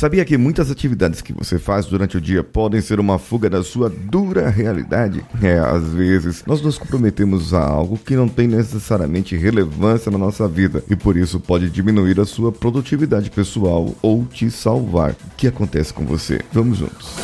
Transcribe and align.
Sabia 0.00 0.24
que 0.24 0.38
muitas 0.38 0.70
atividades 0.70 1.20
que 1.20 1.30
você 1.30 1.58
faz 1.58 1.84
durante 1.84 2.16
o 2.16 2.20
dia 2.22 2.42
podem 2.42 2.80
ser 2.80 2.98
uma 2.98 3.18
fuga 3.18 3.50
da 3.50 3.62
sua 3.62 3.90
dura 3.90 4.48
realidade? 4.48 5.22
É, 5.42 5.58
às 5.58 5.90
vezes 5.90 6.42
nós 6.46 6.62
nos 6.62 6.78
comprometemos 6.78 7.52
a 7.52 7.62
algo 7.62 7.98
que 7.98 8.16
não 8.16 8.26
tem 8.26 8.48
necessariamente 8.48 9.36
relevância 9.36 10.10
na 10.10 10.16
nossa 10.16 10.48
vida 10.48 10.82
e 10.88 10.96
por 10.96 11.18
isso 11.18 11.38
pode 11.38 11.68
diminuir 11.68 12.18
a 12.18 12.24
sua 12.24 12.50
produtividade 12.50 13.30
pessoal 13.30 13.94
ou 14.00 14.24
te 14.24 14.50
salvar. 14.50 15.10
O 15.10 15.36
que 15.36 15.46
acontece 15.46 15.92
com 15.92 16.06
você? 16.06 16.40
Vamos 16.50 16.78
juntos. 16.78 17.16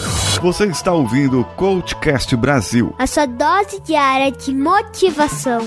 Você 0.42 0.66
está 0.66 0.92
ouvindo 0.92 1.40
o 1.40 1.44
Coachcast 1.44 2.36
Brasil 2.36 2.94
a 2.98 3.06
sua 3.06 3.24
dose 3.24 3.80
diária 3.86 4.30
de 4.30 4.52
motivação. 4.52 5.66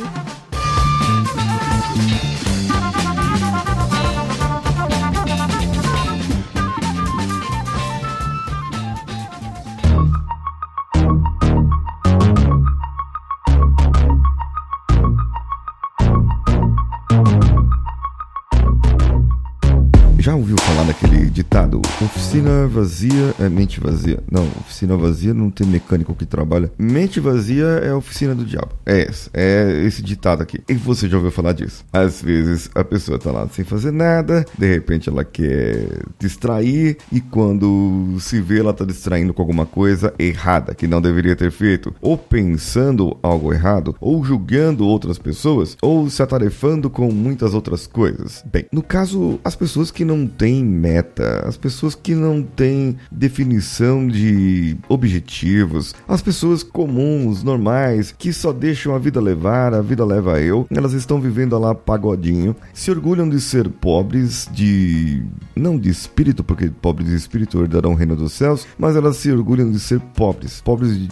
Daquele 20.88 21.30
ditado? 21.30 21.82
Oficina 22.02 22.66
vazia 22.68 23.36
é 23.38 23.48
mente 23.48 23.80
vazia. 23.80 24.20
Não, 24.32 24.48
oficina 24.60 24.98
vazia 24.98 25.34
não 25.34 25.52
tem 25.52 25.68
mecânico 25.68 26.16
que 26.16 26.26
trabalha. 26.26 26.72
Mente 26.80 27.20
vazia 27.20 27.66
é 27.84 27.90
a 27.90 27.98
oficina 27.98 28.34
do 28.34 28.44
diabo. 28.44 28.70
É 28.86 29.02
esse, 29.02 29.30
é 29.34 29.84
esse 29.86 30.02
ditado 30.02 30.42
aqui. 30.42 30.62
E 30.68 30.74
você 30.74 31.08
já 31.08 31.18
ouviu 31.18 31.32
falar 31.32 31.52
disso? 31.54 31.86
Às 31.94 32.22
vezes 32.22 32.72
a 32.74 32.84
pessoa 32.84 33.20
tá 33.20 33.30
lá 33.30 33.48
sem 33.50 33.64
fazer 33.64 33.92
nada, 33.92 34.46
de 34.58 34.74
repente 34.74 35.10
ela 35.10 35.24
quer 35.24 36.02
distrair 36.18 36.98
e 37.12 37.22
quando 37.22 38.18
se 38.20 38.42
vê 38.42 38.60
ela 38.60 38.74
tá 38.74 38.86
distraindo 38.86 39.34
com 39.34 39.42
alguma 39.42 39.66
coisa 39.66 40.14
errada 40.18 40.74
que 40.74 40.88
não 40.88 41.02
deveria 41.02 41.36
ter 41.36 41.52
feito, 41.52 41.94
ou 42.02 42.18
pensando 42.18 43.16
algo 43.22 43.54
errado, 43.54 43.96
ou 44.00 44.24
julgando 44.24 44.88
outras 44.88 45.20
pessoas, 45.20 45.78
ou 45.82 46.10
se 46.10 46.24
atarefando 46.24 46.90
com 46.90 47.12
muitas 47.12 47.54
outras 47.54 47.86
coisas. 47.86 48.44
Bem, 48.52 48.66
no 48.72 48.82
caso, 48.82 49.40
as 49.44 49.56
pessoas 49.56 49.92
que 49.92 50.06
não 50.06 50.26
têm 50.26 50.69
meta, 50.70 51.44
as 51.48 51.58
pessoas 51.58 51.96
que 51.96 52.16
não 52.16 52.42
têm 52.42 52.98
definição 53.12 54.08
de 54.08 54.78
objetivos, 54.88 55.94
as 56.08 56.22
pessoas 56.22 56.64
comuns, 56.64 57.44
normais, 57.44 58.14
que 58.18 58.32
só 58.32 58.54
deixam 58.54 58.96
a 58.96 59.00
vida 59.00 59.20
levar, 59.20 59.74
a 59.74 59.82
vida 59.82 60.06
leva 60.06 60.40
eu, 60.40 60.68
elas 60.70 60.94
estão 60.94 61.20
vivendo 61.20 61.58
lá 61.58 61.74
pagodinho, 61.76 62.56
se 62.74 62.92
orgulham 62.92 63.28
de 63.28 63.40
ser 63.40 63.70
pobres, 63.70 64.48
de. 64.52 65.24
não 65.56 65.78
de 65.78 65.90
espírito, 65.90 66.44
porque 66.44 66.70
pobres 66.70 67.10
de 67.10 67.16
espírito 67.16 67.62
herdarão 67.62 67.92
o 67.92 67.96
reino 67.96 68.16
dos 68.16 68.34
céus, 68.34 68.68
mas 68.78 68.96
elas 68.96 69.18
se 69.18 69.32
orgulham 69.32 69.72
de 69.72 69.80
ser 69.80 70.00
pobres, 70.00 70.62
pobres 70.62 70.98
de, 70.98 71.10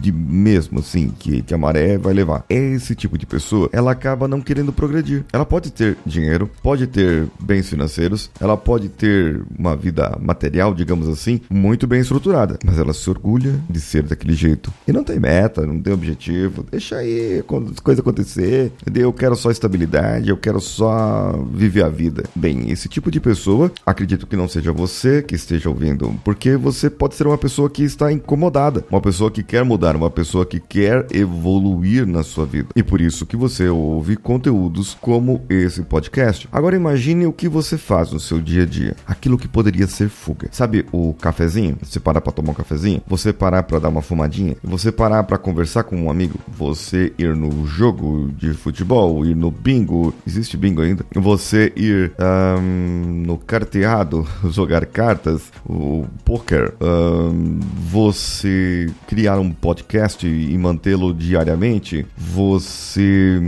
de, 0.00 0.12
mesmo, 0.12 0.80
assim, 0.80 1.12
que, 1.18 1.42
que 1.42 1.54
a 1.54 1.58
maré 1.58 1.98
vai 1.98 2.12
levar. 2.12 2.44
É 2.48 2.56
esse 2.56 2.94
tipo 2.94 3.18
de 3.18 3.26
pessoa, 3.26 3.68
ela 3.72 3.92
acaba 3.92 4.28
não 4.28 4.40
querendo 4.40 4.72
progredir. 4.72 5.24
Ela 5.32 5.44
pode 5.44 5.70
ter 5.70 5.96
dinheiro, 6.06 6.50
pode 6.62 6.86
ter 6.86 7.26
bens 7.40 7.68
financeiros, 7.68 8.30
ela 8.40 8.56
pode 8.56 8.88
ter 9.00 9.42
uma 9.58 9.74
vida 9.74 10.18
material, 10.20 10.74
digamos 10.74 11.08
assim, 11.08 11.40
muito 11.48 11.86
bem 11.86 12.00
estruturada, 12.00 12.58
mas 12.62 12.78
ela 12.78 12.92
se 12.92 13.08
orgulha 13.08 13.58
de 13.68 13.80
ser 13.80 14.02
daquele 14.02 14.34
jeito. 14.34 14.70
E 14.86 14.92
não 14.92 15.02
tem 15.02 15.18
meta, 15.18 15.66
não 15.66 15.80
tem 15.80 15.90
objetivo, 15.90 16.66
deixa 16.70 16.96
aí 16.96 17.38
a 17.40 17.82
coisa 17.82 18.02
acontecer? 18.02 18.70
Eu 18.94 19.10
quero 19.10 19.34
só 19.34 19.50
estabilidade, 19.50 20.28
eu 20.28 20.36
quero 20.36 20.60
só 20.60 21.32
viver 21.50 21.82
a 21.82 21.88
vida. 21.88 22.24
Bem, 22.34 22.70
esse 22.70 22.88
tipo 22.88 23.10
de 23.10 23.18
pessoa, 23.18 23.72
acredito 23.86 24.26
que 24.26 24.36
não 24.36 24.46
seja 24.46 24.70
você 24.70 25.22
que 25.22 25.34
esteja 25.34 25.70
ouvindo, 25.70 26.14
porque 26.22 26.56
você 26.56 26.90
pode 26.90 27.14
ser 27.14 27.26
uma 27.26 27.38
pessoa 27.38 27.70
que 27.70 27.82
está 27.82 28.12
incomodada, 28.12 28.84
uma 28.90 29.00
pessoa 29.00 29.30
que 29.30 29.42
quer 29.42 29.64
mudar, 29.64 29.96
uma 29.96 30.10
pessoa 30.10 30.44
que 30.44 30.60
quer 30.60 31.06
evoluir 31.10 32.06
na 32.06 32.22
sua 32.22 32.44
vida. 32.44 32.68
E 32.76 32.82
por 32.82 33.00
isso 33.00 33.24
que 33.24 33.36
você 33.36 33.68
ouve 33.68 34.16
conteúdos 34.16 34.94
como 35.00 35.40
esse 35.48 35.82
podcast. 35.82 36.46
Agora 36.52 36.76
imagine 36.76 37.26
o 37.26 37.32
que 37.32 37.48
você 37.48 37.78
faz 37.78 38.12
no 38.12 38.20
seu 38.20 38.40
dia 38.40 38.64
a 38.64 38.66
dia, 38.66 38.89
aquilo 39.06 39.38
que 39.38 39.48
poderia 39.48 39.86
ser 39.86 40.08
fuga. 40.08 40.48
Sabe 40.52 40.86
o 40.92 41.14
cafezinho? 41.14 41.76
Você 41.82 42.00
parar 42.00 42.20
para 42.20 42.32
tomar 42.32 42.52
um 42.52 42.54
cafezinho, 42.54 43.02
você 43.06 43.32
parar 43.32 43.62
para 43.62 43.78
dar 43.78 43.88
uma 43.88 44.02
fumadinha, 44.02 44.56
você 44.62 44.90
parar 44.92 45.24
para 45.24 45.38
conversar 45.38 45.84
com 45.84 45.96
um 45.96 46.10
amigo, 46.10 46.38
você 46.48 47.12
ir 47.18 47.34
no 47.34 47.66
jogo 47.66 48.30
de 48.36 48.52
futebol, 48.54 49.24
ir 49.24 49.34
no 49.34 49.50
bingo, 49.50 50.14
existe 50.26 50.56
bingo 50.56 50.82
ainda? 50.82 51.04
Você 51.14 51.72
ir 51.76 52.12
um, 52.58 53.24
no 53.26 53.38
carteado, 53.38 54.26
jogar 54.50 54.86
cartas, 54.86 55.52
o 55.68 56.06
poker, 56.24 56.74
um, 56.80 57.60
você 57.88 58.88
criar 59.06 59.38
um 59.38 59.50
podcast 59.50 60.26
e 60.26 60.56
mantê-lo 60.58 61.12
diariamente, 61.14 62.06
você 62.16 63.40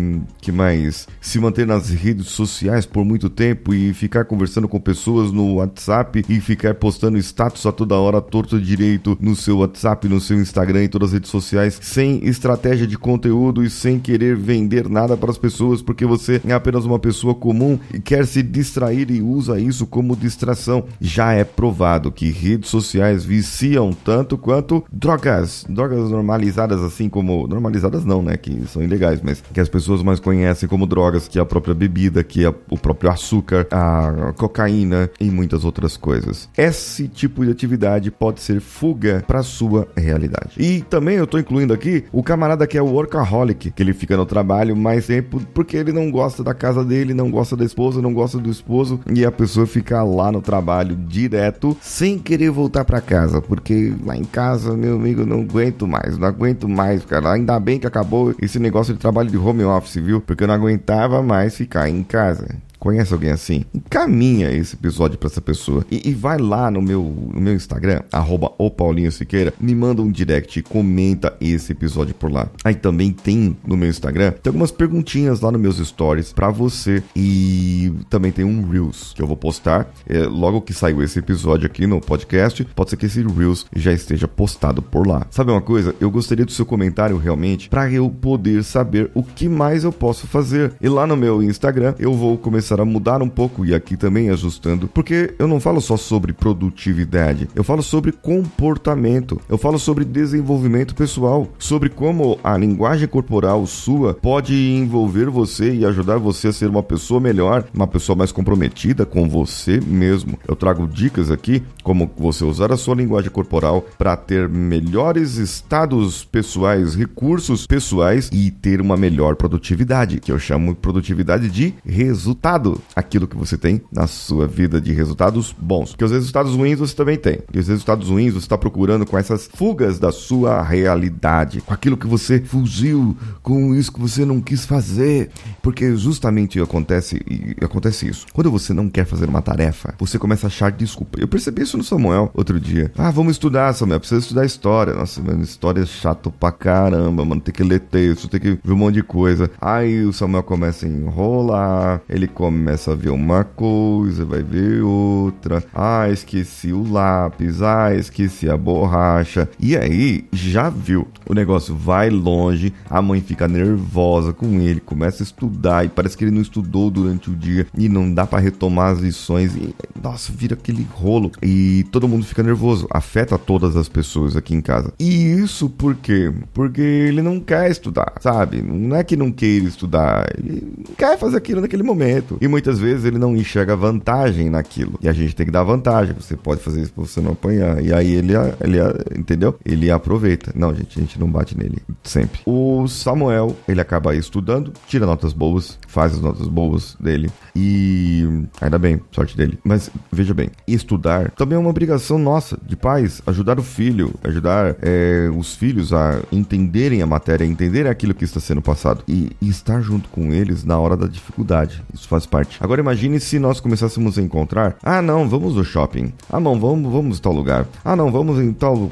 que 0.42 0.50
mais 0.50 1.06
se 1.20 1.38
manter 1.38 1.64
nas 1.64 1.88
redes 1.88 2.26
sociais 2.26 2.84
por 2.84 3.04
muito 3.04 3.30
tempo 3.30 3.72
e 3.72 3.94
ficar 3.94 4.24
conversando 4.24 4.66
com 4.66 4.80
pessoas 4.80 5.30
no 5.30 5.54
WhatsApp 5.54 6.24
e 6.28 6.40
ficar 6.40 6.74
postando 6.74 7.16
status 7.16 7.64
a 7.64 7.70
toda 7.70 7.94
hora 7.94 8.20
torto 8.20 8.60
direito 8.60 9.16
no 9.20 9.36
seu 9.36 9.58
WhatsApp, 9.58 10.08
no 10.08 10.20
seu 10.20 10.40
Instagram 10.40 10.82
e 10.82 10.88
todas 10.88 11.10
as 11.10 11.12
redes 11.14 11.30
sociais, 11.30 11.78
sem 11.80 12.26
estratégia 12.26 12.88
de 12.88 12.98
conteúdo 12.98 13.62
e 13.62 13.70
sem 13.70 14.00
querer 14.00 14.36
vender 14.36 14.88
nada 14.88 15.16
para 15.16 15.30
as 15.30 15.38
pessoas, 15.38 15.80
porque 15.80 16.04
você 16.04 16.40
é 16.44 16.52
apenas 16.52 16.84
uma 16.84 16.98
pessoa 16.98 17.36
comum 17.36 17.78
e 17.94 18.00
quer 18.00 18.26
se 18.26 18.42
distrair 18.42 19.12
e 19.12 19.22
usa 19.22 19.60
isso 19.60 19.86
como 19.86 20.16
distração. 20.16 20.84
Já 21.00 21.32
é 21.34 21.44
provado 21.44 22.10
que 22.10 22.30
redes 22.30 22.68
sociais 22.68 23.24
viciam 23.24 23.92
tanto 23.92 24.36
quanto 24.36 24.84
drogas, 24.92 25.64
drogas 25.68 26.10
normalizadas 26.10 26.80
assim 26.80 27.08
como 27.08 27.46
normalizadas 27.46 28.04
não, 28.04 28.20
né, 28.20 28.36
que 28.36 28.66
são 28.66 28.82
ilegais, 28.82 29.20
mas 29.22 29.40
que 29.40 29.60
as 29.60 29.68
pessoas 29.68 30.02
mais 30.02 30.18
conhecem 30.18 30.31
como 30.68 30.86
drogas, 30.86 31.28
que 31.28 31.38
é 31.38 31.42
a 31.42 31.44
própria 31.44 31.74
bebida, 31.74 32.22
que 32.22 32.44
é 32.44 32.48
o 32.48 32.78
próprio 32.78 33.10
açúcar, 33.10 33.66
a 33.70 34.32
cocaína 34.36 35.10
e 35.20 35.30
muitas 35.30 35.64
outras 35.64 35.96
coisas. 35.96 36.48
Esse 36.56 37.08
tipo 37.08 37.44
de 37.44 37.50
atividade 37.50 38.10
pode 38.10 38.40
ser 38.40 38.60
fuga 38.60 39.22
para 39.26 39.42
sua 39.42 39.88
realidade. 39.96 40.54
E 40.58 40.82
também 40.82 41.16
eu 41.16 41.26
tô 41.26 41.38
incluindo 41.38 41.72
aqui 41.72 42.04
o 42.12 42.22
camarada 42.22 42.66
que 42.66 42.78
é 42.78 42.82
o 42.82 42.86
workaholic, 42.86 43.70
que 43.70 43.82
ele 43.82 43.92
fica 43.92 44.16
no 44.16 44.26
trabalho 44.26 44.76
mais 44.76 45.06
tempo 45.06 45.40
porque 45.52 45.76
ele 45.76 45.92
não 45.92 46.10
gosta 46.10 46.42
da 46.42 46.54
casa 46.54 46.84
dele, 46.84 47.14
não 47.14 47.30
gosta 47.30 47.56
da 47.56 47.64
esposa, 47.64 48.00
não 48.00 48.12
gosta 48.12 48.38
do 48.38 48.50
esposo 48.50 49.00
e 49.12 49.24
a 49.24 49.32
pessoa 49.32 49.66
fica 49.66 50.02
lá 50.02 50.30
no 50.30 50.40
trabalho 50.40 50.96
direto 50.96 51.76
sem 51.80 52.18
querer 52.18 52.50
voltar 52.50 52.84
para 52.84 53.00
casa, 53.00 53.40
porque 53.40 53.94
lá 54.04 54.16
em 54.16 54.24
casa, 54.24 54.76
meu 54.76 54.96
amigo, 54.96 55.26
não 55.26 55.40
aguento 55.40 55.86
mais, 55.86 56.16
não 56.16 56.28
aguento 56.28 56.68
mais, 56.68 57.04
cara. 57.04 57.32
Ainda 57.32 57.58
bem 57.58 57.78
que 57.78 57.86
acabou 57.86 58.34
esse 58.40 58.58
negócio 58.58 58.94
de 58.94 59.00
trabalho 59.00 59.30
de 59.30 59.36
home 59.36 59.64
office, 59.64 60.02
viu? 60.02 60.21
Porque 60.26 60.44
eu 60.44 60.48
não 60.48 60.54
aguentava 60.54 61.22
mais 61.22 61.56
ficar 61.56 61.88
em 61.88 62.02
casa. 62.02 62.48
Conhece 62.82 63.12
alguém 63.12 63.30
assim? 63.30 63.64
Encaminha 63.72 64.50
esse 64.50 64.74
episódio 64.74 65.16
para 65.16 65.28
essa 65.28 65.40
pessoa. 65.40 65.86
E, 65.88 66.10
e, 66.10 66.12
vai 66.12 66.36
lá 66.36 66.68
no 66.68 66.82
meu, 66.82 67.00
no 67.32 67.40
meu 67.40 67.54
Instagram, 67.54 68.02
arroba 68.10 68.50
o 68.58 68.68
Paulinho 68.68 69.12
Siqueira, 69.12 69.54
me 69.60 69.72
manda 69.72 70.02
um 70.02 70.10
direct 70.10 70.58
e 70.58 70.62
comenta 70.64 71.32
esse 71.40 71.70
episódio 71.70 72.12
por 72.12 72.28
lá. 72.28 72.48
Aí 72.64 72.74
também 72.74 73.12
tem 73.12 73.56
no 73.64 73.76
meu 73.76 73.88
Instagram, 73.88 74.32
tem 74.32 74.50
algumas 74.50 74.72
perguntinhas 74.72 75.40
lá 75.40 75.52
nos 75.52 75.60
meus 75.60 75.76
stories 75.76 76.32
para 76.32 76.50
você. 76.50 77.04
E 77.14 77.92
também 78.10 78.32
tem 78.32 78.44
um 78.44 78.68
Reels 78.68 79.12
que 79.14 79.22
eu 79.22 79.28
vou 79.28 79.36
postar. 79.36 79.88
É, 80.04 80.24
logo 80.24 80.60
que 80.60 80.74
saiu 80.74 81.04
esse 81.04 81.20
episódio 81.20 81.66
aqui 81.66 81.86
no 81.86 82.00
podcast, 82.00 82.64
pode 82.74 82.90
ser 82.90 82.96
que 82.96 83.06
esse 83.06 83.22
Reels 83.22 83.64
já 83.76 83.92
esteja 83.92 84.26
postado 84.26 84.82
por 84.82 85.06
lá. 85.06 85.24
Sabe 85.30 85.52
uma 85.52 85.62
coisa? 85.62 85.94
Eu 86.00 86.10
gostaria 86.10 86.44
do 86.44 86.50
seu 86.50 86.66
comentário 86.66 87.16
realmente 87.16 87.68
para 87.68 87.88
eu 87.92 88.10
poder 88.10 88.64
saber 88.64 89.08
o 89.14 89.22
que 89.22 89.48
mais 89.48 89.84
eu 89.84 89.92
posso 89.92 90.26
fazer. 90.26 90.72
E 90.80 90.88
lá 90.88 91.06
no 91.06 91.16
meu 91.16 91.40
Instagram 91.44 91.94
eu 92.00 92.12
vou 92.12 92.36
começar 92.36 92.71
a 92.80 92.84
mudar 92.84 93.22
um 93.22 93.28
pouco 93.28 93.64
e 93.64 93.74
aqui 93.74 93.96
também 93.96 94.30
ajustando, 94.30 94.88
porque 94.88 95.34
eu 95.38 95.46
não 95.46 95.60
falo 95.60 95.80
só 95.80 95.96
sobre 95.96 96.32
produtividade, 96.32 97.48
eu 97.54 97.64
falo 97.64 97.82
sobre 97.82 98.12
comportamento, 98.12 99.40
eu 99.48 99.58
falo 99.58 99.78
sobre 99.78 100.04
desenvolvimento 100.04 100.94
pessoal, 100.94 101.48
sobre 101.58 101.88
como 101.88 102.38
a 102.42 102.56
linguagem 102.56 103.08
corporal 103.08 103.66
sua 103.66 104.14
pode 104.14 104.54
envolver 104.54 105.28
você 105.28 105.74
e 105.74 105.84
ajudar 105.84 106.18
você 106.18 106.48
a 106.48 106.52
ser 106.52 106.68
uma 106.68 106.82
pessoa 106.82 107.20
melhor, 107.20 107.64
uma 107.74 107.86
pessoa 107.86 108.16
mais 108.16 108.32
comprometida 108.32 109.04
com 109.04 109.28
você 109.28 109.80
mesmo. 109.80 110.38
Eu 110.46 110.56
trago 110.56 110.86
dicas 110.86 111.30
aqui 111.30 111.62
como 111.82 112.10
você 112.16 112.44
usar 112.44 112.72
a 112.72 112.76
sua 112.76 112.94
linguagem 112.94 113.30
corporal 113.30 113.84
para 113.98 114.16
ter 114.16 114.48
melhores 114.48 115.36
estados 115.36 116.24
pessoais, 116.24 116.94
recursos 116.94 117.66
pessoais 117.66 118.28
e 118.32 118.50
ter 118.50 118.80
uma 118.80 118.96
melhor 118.96 119.36
produtividade, 119.36 120.20
que 120.20 120.30
eu 120.30 120.38
chamo 120.38 120.72
de 120.72 120.80
produtividade 120.80 121.48
de 121.48 121.74
resultado 121.84 122.61
aquilo 122.94 123.26
que 123.26 123.36
você 123.36 123.56
tem 123.56 123.80
na 123.90 124.06
sua 124.06 124.46
vida 124.46 124.80
de 124.80 124.92
resultados 124.92 125.54
bons. 125.56 125.90
Porque 125.90 126.04
os 126.04 126.10
resultados 126.10 126.54
ruins 126.54 126.78
você 126.78 126.94
também 126.94 127.16
tem. 127.16 127.38
E 127.52 127.58
os 127.58 127.68
resultados 127.68 128.08
ruins 128.08 128.32
você 128.32 128.40
está 128.40 128.58
procurando 128.58 129.06
com 129.06 129.18
essas 129.18 129.48
fugas 129.52 129.98
da 129.98 130.12
sua 130.12 130.62
realidade, 130.62 131.60
com 131.60 131.72
aquilo 131.72 131.96
que 131.96 132.06
você 132.06 132.40
fugiu, 132.40 133.16
com 133.42 133.74
isso 133.74 133.92
que 133.92 134.00
você 134.00 134.24
não 134.24 134.40
quis 134.40 134.64
fazer. 134.64 135.30
Porque 135.62 135.96
justamente 135.96 136.60
acontece, 136.60 137.20
acontece 137.60 138.08
isso. 138.08 138.26
Quando 138.32 138.50
você 138.50 138.72
não 138.72 138.88
quer 138.88 139.04
fazer 139.04 139.28
uma 139.28 139.42
tarefa, 139.42 139.94
você 139.98 140.18
começa 140.18 140.46
a 140.46 140.48
achar 140.48 140.70
desculpa. 140.70 141.20
Eu 141.20 141.28
percebi 141.28 141.62
isso 141.62 141.76
no 141.76 141.84
Samuel 141.84 142.30
outro 142.34 142.58
dia. 142.60 142.90
Ah, 142.96 143.10
vamos 143.10 143.32
estudar, 143.32 143.72
Samuel. 143.72 144.00
Precisa 144.00 144.20
estudar 144.20 144.44
história. 144.44 144.94
Nossa, 144.94 145.22
mano, 145.22 145.42
história 145.42 145.82
é 145.82 145.86
chato 145.86 146.30
pra 146.30 146.52
caramba, 146.52 147.24
mano. 147.24 147.40
Tem 147.40 147.54
que 147.54 147.62
ler 147.62 147.80
texto, 147.80 148.28
tem 148.28 148.40
que 148.40 148.58
ver 148.62 148.72
um 148.72 148.76
monte 148.76 148.94
de 148.94 149.02
coisa. 149.02 149.50
Aí 149.60 150.04
o 150.04 150.12
Samuel 150.12 150.42
começa 150.42 150.86
a 150.86 150.88
enrolar, 150.88 152.00
ele 152.08 152.26
começa 152.26 152.51
a 152.90 152.94
ver 152.94 153.10
uma 153.10 153.44
coisa, 153.44 154.24
vai 154.24 154.42
ver 154.42 154.82
outra. 154.82 155.62
Ah, 155.74 156.08
esqueci 156.10 156.72
o 156.72 156.90
lápis. 156.90 157.62
Ah, 157.62 157.94
esqueci 157.94 158.48
a 158.48 158.56
borracha. 158.56 159.48
E 159.58 159.76
aí, 159.76 160.24
já 160.32 160.68
viu? 160.68 161.06
O 161.28 161.34
negócio 161.34 161.74
vai 161.74 162.10
longe, 162.10 162.72
a 162.88 163.00
mãe 163.00 163.20
fica 163.20 163.48
nervosa 163.48 164.32
com 164.32 164.60
ele, 164.60 164.80
começa 164.80 165.22
a 165.22 165.24
estudar 165.24 165.84
e 165.84 165.88
parece 165.88 166.16
que 166.16 166.24
ele 166.24 166.30
não 166.30 166.42
estudou 166.42 166.90
durante 166.90 167.30
o 167.30 167.34
dia 167.34 167.66
e 167.76 167.88
não 167.88 168.12
dá 168.12 168.26
para 168.26 168.38
retomar 168.38 168.92
as 168.92 168.98
lições. 168.98 169.54
E, 169.54 169.74
nossa, 170.02 170.32
vira 170.32 170.54
aquele 170.54 170.86
rolo. 170.92 171.30
E 171.42 171.84
todo 171.90 172.08
mundo 172.08 172.24
fica 172.24 172.42
nervoso. 172.42 172.86
Afeta 172.90 173.38
todas 173.38 173.76
as 173.76 173.88
pessoas 173.88 174.36
aqui 174.36 174.54
em 174.54 174.60
casa. 174.60 174.92
E 174.98 175.32
isso 175.32 175.68
por 175.68 175.94
quê? 175.94 176.32
Porque 176.52 176.80
ele 176.80 177.22
não 177.22 177.40
quer 177.40 177.70
estudar, 177.70 178.12
sabe? 178.20 178.60
Não 178.62 178.96
é 178.96 179.04
que 179.04 179.16
não 179.16 179.30
queira 179.30 179.66
estudar, 179.66 180.26
ele 180.36 180.72
não 180.76 180.94
quer 180.94 181.18
fazer 181.18 181.36
aquilo 181.36 181.60
naquele 181.60 181.82
momento. 181.82 182.36
E 182.42 182.48
muitas 182.48 182.80
vezes 182.80 183.04
ele 183.04 183.18
não 183.18 183.36
enxerga 183.36 183.76
vantagem 183.76 184.50
naquilo. 184.50 184.98
E 185.00 185.08
a 185.08 185.12
gente 185.12 185.36
tem 185.36 185.46
que 185.46 185.52
dar 185.52 185.62
vantagem. 185.62 186.12
Você 186.18 186.36
pode 186.36 186.60
fazer 186.60 186.82
isso 186.82 186.92
pra 186.92 187.04
você 187.04 187.20
não 187.20 187.30
apanhar. 187.30 187.80
E 187.80 187.94
aí 187.94 188.12
ele, 188.12 188.32
ele 188.60 188.78
entendeu? 189.16 189.56
Ele 189.64 189.92
aproveita. 189.92 190.50
Não, 190.52 190.74
gente, 190.74 190.98
a 190.98 191.00
gente 191.00 191.20
não 191.20 191.30
bate 191.30 191.56
nele. 191.56 191.78
Sempre. 192.02 192.40
O 192.44 192.88
Samuel, 192.88 193.56
ele 193.68 193.80
acaba 193.80 194.16
estudando, 194.16 194.72
tira 194.88 195.06
notas 195.06 195.32
boas, 195.32 195.78
faz 195.86 196.14
as 196.14 196.20
notas 196.20 196.48
boas 196.48 196.96
dele. 196.98 197.30
E 197.54 198.26
ainda 198.60 198.76
bem, 198.76 199.00
sorte 199.12 199.36
dele. 199.36 199.56
Mas 199.62 199.88
veja 200.10 200.34
bem, 200.34 200.50
estudar 200.66 201.30
também 201.30 201.56
é 201.56 201.60
uma 201.60 201.70
obrigação 201.70 202.18
nossa, 202.18 202.58
de 202.66 202.74
pais, 202.74 203.22
ajudar 203.26 203.58
o 203.58 203.62
filho, 203.62 204.14
ajudar 204.24 204.76
é, 204.82 205.30
os 205.36 205.54
filhos 205.54 205.92
a 205.92 206.20
entenderem 206.32 207.02
a 207.02 207.06
matéria, 207.06 207.44
entenderem 207.44 207.90
aquilo 207.90 208.14
que 208.14 208.24
está 208.24 208.40
sendo 208.40 208.62
passado 208.62 209.04
e, 209.06 209.30
e, 209.40 209.48
estar 209.48 209.80
junto 209.80 210.08
com 210.08 210.32
eles 210.32 210.64
na 210.64 210.78
hora 210.78 210.96
da 210.96 211.06
dificuldade. 211.06 211.82
Isso 211.92 212.08
faz 212.08 212.26
parte. 212.32 212.56
Agora 212.60 212.80
imagine 212.80 213.20
se 213.20 213.38
nós 213.38 213.60
começássemos 213.60 214.18
a 214.18 214.22
encontrar: 214.22 214.76
ah, 214.82 215.02
não, 215.02 215.28
vamos 215.28 215.54
no 215.54 215.62
shopping. 215.62 216.14
Ah, 216.30 216.40
não, 216.40 216.58
vamos, 216.58 216.90
vamos 216.90 217.20
tal 217.20 217.34
lugar. 217.34 217.66
Ah, 217.84 217.94
não, 217.94 218.10
vamos 218.10 218.40
em 218.40 218.52
tal 218.54 218.90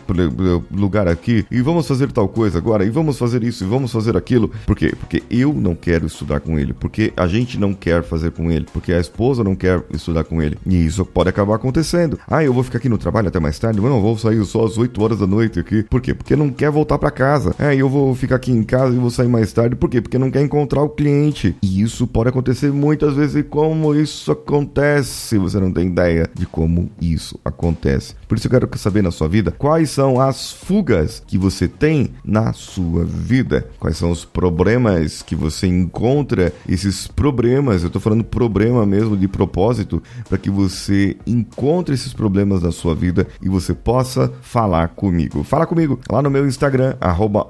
lugar 0.70 1.08
aqui 1.08 1.46
e 1.50 1.62
vamos 1.62 1.88
fazer 1.88 2.12
tal 2.12 2.28
coisa 2.28 2.58
agora 2.58 2.84
e 2.84 2.90
vamos 2.90 3.18
fazer 3.18 3.42
isso 3.42 3.64
e 3.64 3.66
vamos 3.66 3.90
fazer 3.90 4.14
aquilo. 4.14 4.50
Por 4.66 4.76
quê? 4.76 4.92
Porque 4.94 5.22
eu 5.30 5.54
não 5.54 5.74
quero 5.74 6.06
estudar 6.06 6.40
com 6.40 6.58
ele, 6.58 6.74
porque 6.74 7.14
a 7.16 7.26
gente 7.26 7.58
não 7.58 7.72
quer 7.72 8.02
fazer 8.02 8.30
com 8.32 8.50
ele, 8.50 8.66
porque 8.70 8.92
a 8.92 9.00
esposa 9.00 9.42
não 9.42 9.56
quer 9.56 9.82
estudar 9.94 10.24
com 10.24 10.42
ele. 10.42 10.58
E 10.66 10.84
isso 10.84 11.04
pode 11.06 11.30
acabar 11.30 11.54
acontecendo. 11.54 12.18
Ah, 12.28 12.44
eu 12.44 12.52
vou 12.52 12.62
ficar 12.62 12.76
aqui 12.76 12.88
no 12.90 12.98
trabalho 12.98 13.28
até 13.28 13.40
mais 13.40 13.58
tarde? 13.58 13.80
Não, 13.80 14.02
vou 14.02 14.18
sair 14.18 14.44
só 14.44 14.66
às 14.66 14.76
8 14.76 15.02
horas 15.02 15.18
da 15.18 15.26
noite 15.26 15.58
aqui. 15.58 15.82
Por 15.84 16.02
quê? 16.02 16.12
Porque 16.12 16.36
não 16.36 16.50
quer 16.50 16.70
voltar 16.70 16.98
para 16.98 17.10
casa. 17.10 17.54
É, 17.58 17.74
eu 17.74 17.88
vou 17.88 18.14
ficar 18.14 18.36
aqui 18.36 18.52
em 18.52 18.62
casa 18.62 18.94
e 18.94 18.98
vou 18.98 19.10
sair 19.10 19.28
mais 19.28 19.50
tarde. 19.52 19.76
Por 19.76 19.88
quê? 19.88 20.02
Porque 20.02 20.18
não 20.18 20.30
quer 20.30 20.42
encontrar 20.42 20.82
o 20.82 20.90
cliente. 20.90 21.56
E 21.62 21.80
isso 21.80 22.06
pode 22.06 22.28
acontecer 22.28 22.70
muitas 22.70 23.14
vezes. 23.14 23.19
E 23.20 23.42
como 23.42 23.94
isso 23.94 24.32
acontece? 24.32 25.36
Você 25.38 25.60
não 25.60 25.70
tem 25.70 25.88
ideia 25.88 26.28
de 26.34 26.46
como 26.46 26.90
isso 27.00 27.38
acontece. 27.44 28.14
Por 28.26 28.38
isso 28.38 28.46
eu 28.46 28.50
quero 28.50 28.78
saber 28.78 29.02
na 29.02 29.10
sua 29.10 29.28
vida 29.28 29.50
quais 29.50 29.90
são 29.90 30.20
as 30.20 30.50
fugas 30.52 31.22
que 31.26 31.36
você 31.36 31.68
tem 31.68 32.10
na 32.24 32.52
sua 32.52 33.04
vida. 33.04 33.68
Quais 33.78 33.96
são 33.96 34.10
os 34.10 34.24
problemas 34.24 35.20
que 35.20 35.34
você 35.34 35.66
encontra, 35.66 36.52
esses 36.68 37.06
problemas, 37.06 37.82
eu 37.82 37.90
tô 37.90 38.00
falando 38.00 38.24
problema 38.24 38.86
mesmo 38.86 39.16
de 39.16 39.28
propósito, 39.28 40.02
para 40.28 40.38
que 40.38 40.48
você 40.48 41.16
encontre 41.26 41.94
esses 41.94 42.14
problemas 42.14 42.62
na 42.62 42.72
sua 42.72 42.94
vida 42.94 43.26
e 43.42 43.48
você 43.48 43.74
possa 43.74 44.32
falar 44.40 44.88
comigo. 44.88 45.42
Fala 45.42 45.66
comigo 45.66 46.00
lá 46.10 46.22
no 46.22 46.30
meu 46.30 46.46
Instagram, 46.46 46.94
arroba 47.00 47.46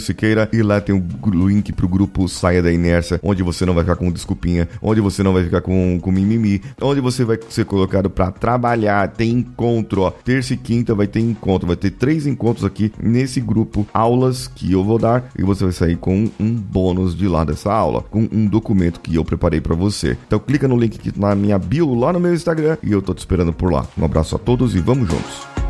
Siqueira, 0.00 0.48
e 0.52 0.62
lá 0.62 0.80
tem 0.80 0.94
o 0.94 1.30
link 1.30 1.72
pro 1.72 1.88
grupo 1.88 2.28
Saia 2.28 2.62
da 2.62 2.72
Inércia, 2.72 3.20
onde 3.22 3.42
você 3.42 3.66
não 3.66 3.74
vai 3.74 3.84
ficar 3.84 3.96
com 3.96 4.10
desculpinha, 4.10 4.68
onde 4.80 5.00
você 5.00 5.09
não 5.22 5.32
vai 5.32 5.44
ficar 5.44 5.60
com, 5.60 5.98
com 6.00 6.10
mimimi, 6.10 6.62
onde 6.80 7.00
você 7.00 7.24
vai 7.24 7.38
ser 7.48 7.64
colocado 7.64 8.08
para 8.08 8.30
trabalhar, 8.30 9.08
tem 9.08 9.30
encontro, 9.32 10.02
ó, 10.02 10.10
terça 10.10 10.54
e 10.54 10.56
quinta 10.56 10.94
vai 10.94 11.06
ter 11.06 11.20
encontro, 11.20 11.66
vai 11.66 11.76
ter 11.76 11.90
três 11.90 12.26
encontros 12.26 12.64
aqui 12.64 12.92
nesse 13.02 13.40
grupo, 13.40 13.86
aulas 13.92 14.46
que 14.46 14.72
eu 14.72 14.84
vou 14.84 14.98
dar 14.98 15.30
e 15.38 15.42
você 15.42 15.64
vai 15.64 15.72
sair 15.72 15.96
com 15.96 16.30
um 16.38 16.54
bônus 16.54 17.16
de 17.16 17.28
lá 17.28 17.44
dessa 17.44 17.72
aula, 17.72 18.02
com 18.02 18.28
um 18.32 18.46
documento 18.46 19.00
que 19.00 19.14
eu 19.14 19.24
preparei 19.24 19.60
para 19.60 19.74
você. 19.74 20.16
Então 20.26 20.38
clica 20.38 20.66
no 20.66 20.76
link 20.76 20.96
aqui 20.96 21.12
na 21.18 21.34
minha 21.34 21.58
bio 21.58 21.94
lá 21.94 22.12
no 22.12 22.20
meu 22.20 22.34
Instagram 22.34 22.76
e 22.82 22.92
eu 22.92 23.02
tô 23.02 23.14
te 23.14 23.18
esperando 23.18 23.52
por 23.52 23.72
lá. 23.72 23.86
Um 23.98 24.04
abraço 24.04 24.36
a 24.36 24.38
todos 24.38 24.74
e 24.74 24.80
vamos 24.80 25.08
juntos. 25.08 25.69